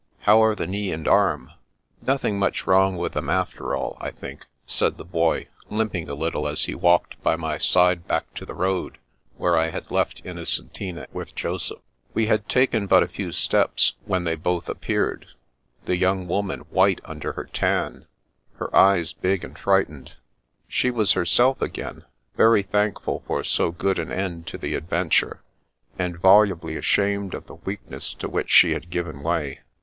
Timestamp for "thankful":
22.63-23.21